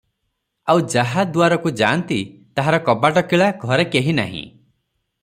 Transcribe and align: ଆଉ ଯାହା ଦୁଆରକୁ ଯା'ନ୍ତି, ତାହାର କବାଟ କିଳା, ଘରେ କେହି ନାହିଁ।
ଆଉ 0.73 0.79
ଯାହା 0.93 1.25
ଦୁଆରକୁ 1.35 1.73
ଯା'ନ୍ତି, 1.81 2.19
ତାହାର 2.61 2.81
କବାଟ 2.89 3.23
କିଳା, 3.35 3.51
ଘରେ 3.67 3.87
କେହି 3.97 4.17
ନାହିଁ। 4.23 4.43